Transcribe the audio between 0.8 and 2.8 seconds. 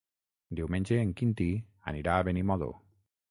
en Quintí anirà a Benimodo.